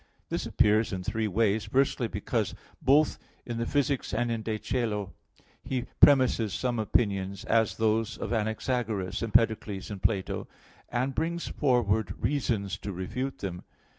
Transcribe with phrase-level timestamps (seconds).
[0.29, 1.65] This appears in three ways.
[1.65, 3.87] Firstly, because, both in Phys.
[3.89, 8.31] viii and in De Coelo i, text 101, he premises some opinions, as those of
[8.33, 10.47] Anaxagoras, Empedocles and Plato,
[10.89, 13.61] and brings forward reasons to refute them.